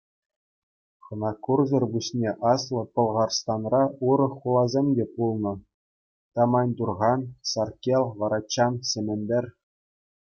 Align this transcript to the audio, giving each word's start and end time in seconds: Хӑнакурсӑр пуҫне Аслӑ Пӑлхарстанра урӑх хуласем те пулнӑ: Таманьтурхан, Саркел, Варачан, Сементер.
Хӑнакурсӑр 1.07 1.83
пуҫне 1.95 2.31
Аслӑ 2.51 2.81
Пӑлхарстанра 2.99 3.81
урӑх 4.13 4.33
хуласем 4.45 4.87
те 4.99 5.05
пулнӑ: 5.17 5.51
Таманьтурхан, 6.39 7.21
Саркел, 7.51 8.03
Варачан, 8.23 8.73
Сементер. 8.93 9.45